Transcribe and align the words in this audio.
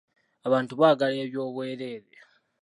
Abantu 0.47 0.73
baagala 0.81 1.15
ebyobwerere. 1.25 2.13